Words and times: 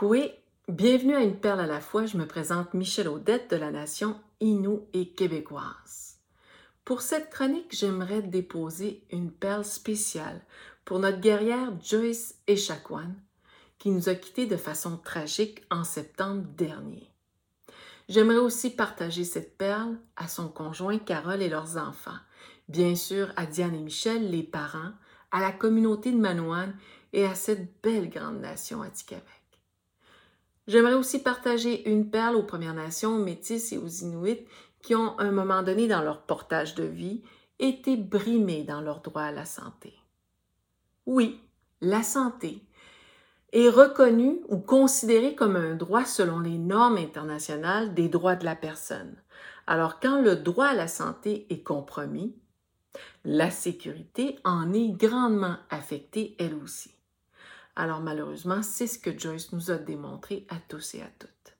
Koué, 0.00 0.32
bienvenue 0.66 1.14
à 1.14 1.20
Une 1.20 1.36
perle 1.36 1.60
à 1.60 1.66
la 1.66 1.82
fois. 1.82 2.06
Je 2.06 2.16
me 2.16 2.26
présente 2.26 2.72
Michel 2.72 3.06
Audette 3.06 3.50
de 3.50 3.56
la 3.56 3.70
nation 3.70 4.18
Inou 4.40 4.86
et 4.94 5.10
québécoise. 5.10 6.16
Pour 6.86 7.02
cette 7.02 7.28
chronique, 7.28 7.76
j'aimerais 7.76 8.22
déposer 8.22 9.04
une 9.10 9.30
perle 9.30 9.62
spéciale 9.62 10.40
pour 10.86 11.00
notre 11.00 11.20
guerrière 11.20 11.70
Joyce 11.82 12.36
Echaquan, 12.46 13.10
qui 13.78 13.90
nous 13.90 14.08
a 14.08 14.14
quittés 14.14 14.46
de 14.46 14.56
façon 14.56 14.96
tragique 14.96 15.66
en 15.70 15.84
septembre 15.84 16.46
dernier. 16.56 17.06
J'aimerais 18.08 18.38
aussi 18.38 18.70
partager 18.70 19.24
cette 19.24 19.58
perle 19.58 19.98
à 20.16 20.28
son 20.28 20.48
conjoint 20.48 20.98
Carole 20.98 21.42
et 21.42 21.50
leurs 21.50 21.76
enfants, 21.76 22.20
bien 22.70 22.94
sûr 22.94 23.34
à 23.36 23.44
Diane 23.44 23.74
et 23.74 23.82
Michel, 23.82 24.30
les 24.30 24.44
parents, 24.44 24.92
à 25.30 25.40
la 25.40 25.52
communauté 25.52 26.10
de 26.10 26.16
Manouane 26.16 26.74
et 27.12 27.26
à 27.26 27.34
cette 27.34 27.82
belle 27.82 28.08
grande 28.08 28.40
nation 28.40 28.80
Atikamek. 28.80 29.39
J'aimerais 30.70 30.94
aussi 30.94 31.18
partager 31.20 31.90
une 31.90 32.10
perle 32.10 32.36
aux 32.36 32.44
Premières 32.44 32.74
Nations, 32.74 33.16
aux 33.16 33.24
Métis 33.24 33.72
et 33.72 33.78
aux 33.78 33.88
Inuits 33.88 34.46
qui 34.82 34.94
ont, 34.94 35.18
à 35.18 35.24
un 35.24 35.32
moment 35.32 35.64
donné 35.64 35.88
dans 35.88 36.00
leur 36.00 36.22
portage 36.22 36.76
de 36.76 36.84
vie, 36.84 37.24
été 37.58 37.96
brimés 37.96 38.62
dans 38.62 38.80
leur 38.80 39.00
droit 39.00 39.22
à 39.22 39.32
la 39.32 39.44
santé. 39.44 39.92
Oui, 41.06 41.40
la 41.80 42.04
santé 42.04 42.62
est 43.52 43.68
reconnue 43.68 44.42
ou 44.48 44.58
considérée 44.58 45.34
comme 45.34 45.56
un 45.56 45.74
droit 45.74 46.04
selon 46.04 46.38
les 46.38 46.56
normes 46.56 46.98
internationales 46.98 47.92
des 47.92 48.08
droits 48.08 48.36
de 48.36 48.44
la 48.44 48.54
personne. 48.54 49.16
Alors 49.66 49.98
quand 49.98 50.22
le 50.22 50.36
droit 50.36 50.66
à 50.66 50.74
la 50.74 50.86
santé 50.86 51.48
est 51.50 51.64
compromis, 51.64 52.36
la 53.24 53.50
sécurité 53.50 54.38
en 54.44 54.72
est 54.72 54.90
grandement 54.90 55.56
affectée 55.68 56.36
elle 56.38 56.54
aussi. 56.54 56.94
Alors 57.80 58.02
malheureusement, 58.02 58.62
c'est 58.62 58.86
ce 58.86 58.98
que 58.98 59.18
Joyce 59.18 59.52
nous 59.52 59.70
a 59.70 59.78
démontré 59.78 60.44
à 60.50 60.56
tous 60.68 60.96
et 60.96 61.00
à 61.00 61.08
toutes. 61.18 61.56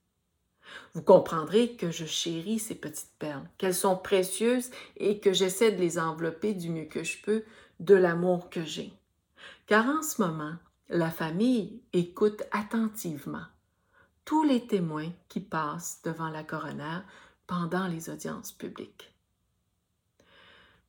Vous 0.93 1.01
comprendrez 1.01 1.77
que 1.77 1.91
je 1.91 2.05
chéris 2.05 2.59
ces 2.59 2.75
petites 2.75 3.15
perles, 3.19 3.49
qu'elles 3.57 3.75
sont 3.75 3.97
précieuses 3.97 4.71
et 4.99 5.19
que 5.19 5.33
j'essaie 5.33 5.73
de 5.73 5.81
les 5.81 5.99
envelopper 5.99 6.53
du 6.53 6.69
mieux 6.69 6.85
que 6.85 7.05
je 7.05 7.17
peux 7.23 7.43
de 7.79 7.95
l'amour 7.95 8.51
que 8.51 8.63
j'ai. 8.63 8.93
Car 9.67 9.87
en 9.87 10.03
ce 10.03 10.21
moment, 10.21 10.57
la 10.91 11.11
famille 11.11 11.81
écoute 11.95 12.43
attentivement 12.53 13.47
tous 14.27 14.43
les 14.43 14.67
témoins 14.67 15.13
qui 15.31 15.41
passent 15.41 16.03
devant 16.05 16.29
la 16.29 16.45
coroner 16.45 16.99
pendant 17.47 17.87
les 17.87 18.11
audiences 18.11 18.53
publiques. 18.53 19.15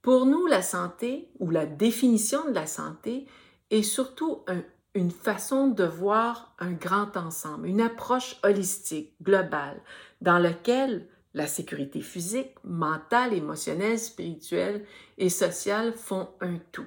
Pour 0.02 0.26
nous, 0.26 0.46
la 0.46 0.62
santé 0.62 1.30
ou 1.40 1.52
la 1.52 1.66
définition 1.66 2.44
de 2.50 2.54
la 2.54 2.68
santé 2.68 3.28
est 3.70 3.82
surtout 3.82 4.44
un 4.48 4.62
une 4.94 5.12
façon 5.12 5.68
de 5.68 5.84
voir 5.84 6.54
un 6.60 6.74
grand 6.74 7.16
ensemble, 7.16 7.68
une 7.68 7.82
approche 7.82 8.38
holistique, 8.44 9.14
globale, 9.22 9.82
dans 10.20 10.38
laquelle 10.38 11.08
la 11.34 11.48
sécurité 11.48 12.02
physique, 12.02 12.56
mentale, 12.64 13.34
émotionnelle, 13.34 14.00
spirituelle 14.00 14.86
et 15.18 15.30
sociale 15.30 15.94
font 15.94 16.30
un 16.42 16.58
tout. 16.72 16.86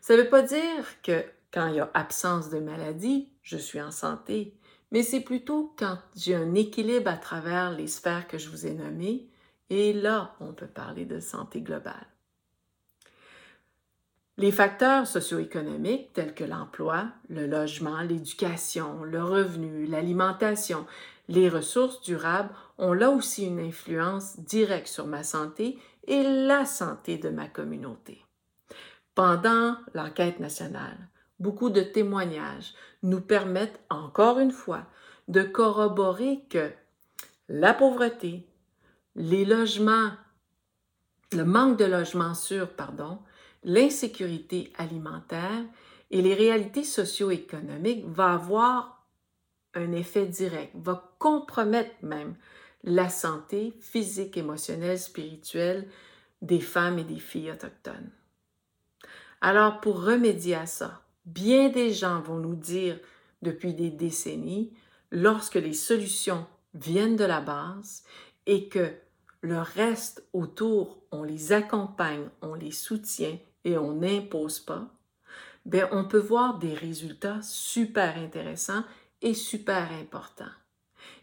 Ça 0.00 0.16
ne 0.16 0.22
veut 0.22 0.28
pas 0.28 0.42
dire 0.42 1.02
que 1.02 1.24
quand 1.52 1.66
il 1.66 1.76
y 1.76 1.80
a 1.80 1.90
absence 1.94 2.50
de 2.50 2.60
maladie, 2.60 3.32
je 3.42 3.56
suis 3.56 3.80
en 3.80 3.90
santé, 3.90 4.56
mais 4.92 5.02
c'est 5.02 5.20
plutôt 5.20 5.74
quand 5.76 5.98
j'ai 6.14 6.34
un 6.34 6.54
équilibre 6.54 7.10
à 7.10 7.16
travers 7.16 7.72
les 7.72 7.88
sphères 7.88 8.28
que 8.28 8.38
je 8.38 8.48
vous 8.48 8.66
ai 8.66 8.74
nommées, 8.74 9.28
et 9.70 9.92
là, 9.92 10.34
on 10.40 10.52
peut 10.52 10.68
parler 10.68 11.04
de 11.04 11.20
santé 11.20 11.60
globale. 11.60 12.06
Les 14.38 14.52
facteurs 14.52 15.08
socio-économiques 15.08 16.12
tels 16.12 16.32
que 16.32 16.44
l'emploi, 16.44 17.08
le 17.28 17.48
logement, 17.48 18.02
l'éducation, 18.02 19.02
le 19.02 19.20
revenu, 19.20 19.84
l'alimentation, 19.84 20.86
les 21.26 21.48
ressources 21.48 22.00
durables 22.02 22.54
ont 22.78 22.92
là 22.92 23.10
aussi 23.10 23.46
une 23.46 23.58
influence 23.58 24.38
directe 24.38 24.86
sur 24.86 25.08
ma 25.08 25.24
santé 25.24 25.76
et 26.06 26.22
la 26.22 26.64
santé 26.66 27.18
de 27.18 27.30
ma 27.30 27.48
communauté. 27.48 28.24
Pendant 29.16 29.76
l'enquête 29.94 30.38
nationale, 30.38 31.08
beaucoup 31.40 31.68
de 31.68 31.82
témoignages 31.82 32.74
nous 33.02 33.20
permettent 33.20 33.80
encore 33.90 34.38
une 34.38 34.52
fois 34.52 34.86
de 35.26 35.42
corroborer 35.42 36.44
que 36.48 36.70
la 37.48 37.74
pauvreté, 37.74 38.46
les 39.16 39.44
logements, 39.44 40.12
le 41.32 41.44
manque 41.44 41.76
de 41.76 41.86
logements 41.86 42.34
sûrs, 42.34 42.70
pardon, 42.70 43.18
l'insécurité 43.64 44.72
alimentaire 44.76 45.64
et 46.10 46.22
les 46.22 46.34
réalités 46.34 46.84
socio-économiques 46.84 48.04
va 48.06 48.32
avoir 48.32 49.06
un 49.74 49.92
effet 49.92 50.26
direct, 50.26 50.72
va 50.74 51.14
compromettre 51.18 51.94
même 52.02 52.34
la 52.84 53.08
santé 53.08 53.74
physique, 53.80 54.36
émotionnelle, 54.36 54.98
spirituelle 54.98 55.88
des 56.40 56.60
femmes 56.60 56.98
et 56.98 57.04
des 57.04 57.18
filles 57.18 57.50
autochtones. 57.50 58.10
Alors 59.40 59.80
pour 59.80 60.02
remédier 60.02 60.54
à 60.54 60.66
ça, 60.66 61.02
bien 61.26 61.68
des 61.68 61.92
gens 61.92 62.20
vont 62.20 62.38
nous 62.38 62.54
dire 62.54 62.98
depuis 63.42 63.74
des 63.74 63.90
décennies, 63.90 64.72
lorsque 65.10 65.54
les 65.54 65.74
solutions 65.74 66.46
viennent 66.74 67.16
de 67.16 67.24
la 67.24 67.40
base 67.40 68.04
et 68.46 68.68
que 68.68 68.92
le 69.40 69.60
reste 69.60 70.26
autour, 70.32 71.02
on 71.12 71.22
les 71.22 71.52
accompagne, 71.52 72.28
on 72.42 72.54
les 72.54 72.72
soutient 72.72 73.38
et 73.64 73.76
on 73.76 73.94
n'impose 73.94 74.60
pas, 74.60 74.88
bien, 75.64 75.88
on 75.92 76.04
peut 76.04 76.18
voir 76.18 76.58
des 76.58 76.74
résultats 76.74 77.40
super 77.42 78.16
intéressants 78.16 78.84
et 79.20 79.34
super 79.34 79.90
importants. 79.92 80.44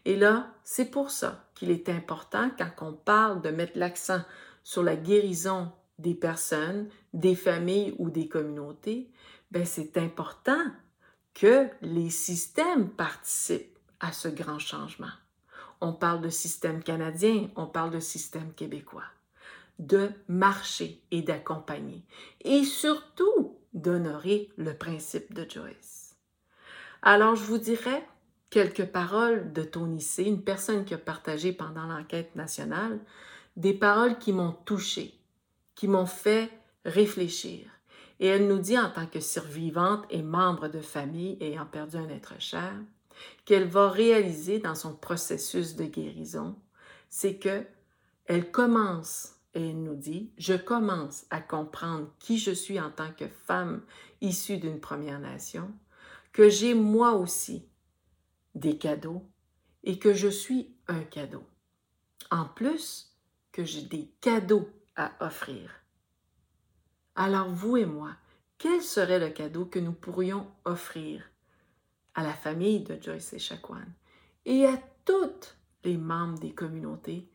Et 0.04 0.16
là, 0.16 0.54
c'est 0.62 0.90
pour 0.90 1.10
ça 1.10 1.48
qu'il 1.54 1.70
est 1.70 1.88
important 1.88 2.50
quand 2.56 2.70
on 2.80 2.92
parle 2.92 3.42
de 3.42 3.50
mettre 3.50 3.78
l'accent 3.78 4.20
sur 4.62 4.82
la 4.82 4.96
guérison 4.96 5.72
des 5.98 6.14
personnes, 6.14 6.88
des 7.12 7.34
familles 7.34 7.94
ou 7.98 8.10
des 8.10 8.28
communautés, 8.28 9.10
ben 9.50 9.64
c'est 9.64 9.96
important 9.96 10.60
que 11.34 11.68
les 11.82 12.10
systèmes 12.10 12.90
participent 12.90 13.78
à 14.00 14.12
ce 14.12 14.28
grand 14.28 14.58
changement. 14.58 15.12
On 15.80 15.92
parle 15.92 16.20
de 16.20 16.30
système 16.30 16.82
canadien, 16.82 17.50
on 17.56 17.66
parle 17.66 17.90
de 17.90 18.00
système 18.00 18.52
québécois 18.54 19.04
de 19.78 20.10
marcher 20.28 21.02
et 21.10 21.22
d'accompagner, 21.22 22.04
et 22.42 22.64
surtout 22.64 23.58
d'honorer 23.74 24.50
le 24.56 24.74
principe 24.74 25.34
de 25.34 25.48
Joyce. 25.48 26.16
Alors, 27.02 27.36
je 27.36 27.44
vous 27.44 27.58
dirais 27.58 28.06
quelques 28.50 28.86
paroles 28.86 29.52
de 29.52 29.62
Tony 29.62 30.00
C., 30.00 30.24
une 30.24 30.42
personne 30.42 30.84
qui 30.84 30.94
a 30.94 30.98
partagé 30.98 31.52
pendant 31.52 31.86
l'enquête 31.86 32.34
nationale, 32.36 32.98
des 33.56 33.74
paroles 33.74 34.18
qui 34.18 34.32
m'ont 34.32 34.56
touchée, 34.64 35.14
qui 35.74 35.88
m'ont 35.88 36.06
fait 36.06 36.50
réfléchir. 36.84 37.66
Et 38.18 38.26
elle 38.26 38.46
nous 38.46 38.58
dit 38.58 38.78
en 38.78 38.90
tant 38.90 39.06
que 39.06 39.20
survivante 39.20 40.06
et 40.08 40.22
membre 40.22 40.68
de 40.68 40.80
famille 40.80 41.36
ayant 41.40 41.66
perdu 41.66 41.96
un 41.96 42.08
être 42.08 42.40
cher, 42.40 42.72
qu'elle 43.44 43.68
va 43.68 43.90
réaliser 43.90 44.58
dans 44.58 44.74
son 44.74 44.94
processus 44.94 45.76
de 45.76 45.84
guérison, 45.84 46.56
c'est 47.08 47.36
que 47.36 47.64
elle 48.26 48.50
commence 48.50 49.35
nous 49.58 49.94
dit, 49.94 50.30
je 50.36 50.54
commence 50.54 51.26
à 51.30 51.40
comprendre 51.40 52.10
qui 52.18 52.38
je 52.38 52.50
suis 52.50 52.80
en 52.80 52.90
tant 52.90 53.12
que 53.12 53.28
femme 53.28 53.82
issue 54.20 54.58
d'une 54.58 54.80
Première 54.80 55.20
Nation, 55.20 55.72
que 56.32 56.48
j'ai 56.50 56.74
moi 56.74 57.14
aussi 57.14 57.66
des 58.54 58.78
cadeaux 58.78 59.24
et 59.84 59.98
que 59.98 60.12
je 60.12 60.28
suis 60.28 60.74
un 60.88 61.00
cadeau. 61.00 61.44
En 62.30 62.44
plus, 62.44 63.14
que 63.52 63.64
j'ai 63.64 63.82
des 63.82 64.10
cadeaux 64.20 64.68
à 64.96 65.12
offrir. 65.20 65.70
Alors 67.14 67.48
vous 67.48 67.78
et 67.78 67.86
moi, 67.86 68.10
quel 68.58 68.82
serait 68.82 69.18
le 69.18 69.30
cadeau 69.30 69.64
que 69.64 69.78
nous 69.78 69.92
pourrions 69.92 70.46
offrir 70.64 71.22
à 72.14 72.22
la 72.22 72.34
famille 72.34 72.80
de 72.80 73.00
Joyce 73.00 73.32
et 73.32 73.38
Chacuan 73.38 73.86
et 74.44 74.66
à 74.66 74.76
toutes 75.04 75.56
les 75.84 75.96
membres 75.96 76.38
des 76.38 76.52
communautés 76.52 77.28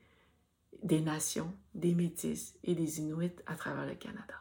des 0.83 1.01
nations, 1.01 1.53
des 1.81 1.95
Métis 1.95 2.55
et 2.63 2.75
des 2.75 2.99
Inuits 2.99 3.35
à 3.47 3.55
travers 3.55 3.85
le 3.85 3.95
Canada. 3.95 4.40